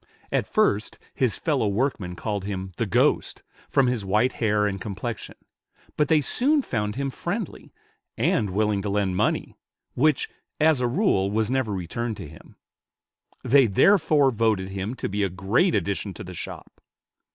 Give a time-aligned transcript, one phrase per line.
[0.31, 5.35] At first his fellow workmen called him "the ghost," from his white hair and complexion;
[5.95, 7.71] but they soon found him friendly,
[8.17, 9.53] and willing to lend money,
[9.93, 10.27] which,
[10.59, 12.55] as a rule, was never returned to him;
[13.43, 16.81] they therefore voted him to be a great addition to the shop.